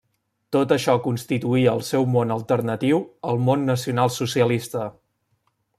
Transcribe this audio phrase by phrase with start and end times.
[0.55, 4.91] Tot això constituïa el seu món alternatiu al món nacionalsocialista.